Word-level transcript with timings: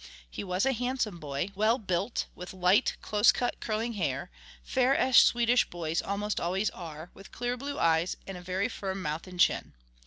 He 0.27 0.43
was 0.43 0.65
a 0.65 0.73
handsome 0.73 1.19
boy, 1.19 1.49
well 1.53 1.77
built, 1.77 2.25
with 2.33 2.55
light, 2.55 2.97
close 3.03 3.31
cut, 3.31 3.59
curling 3.59 3.93
hair, 3.93 4.31
fair 4.63 4.95
as 4.95 5.15
Swedish 5.17 5.69
boys 5.69 6.01
almost 6.01 6.39
always 6.41 6.71
are, 6.71 7.11
with 7.13 7.31
clear 7.31 7.55
blue 7.55 7.77
eyes, 7.77 8.17
and 8.25 8.35
a 8.35 8.41
very 8.41 8.67
firm 8.67 9.03
mouth 9.03 9.27
and 9.27 9.39
chin. 9.39 9.73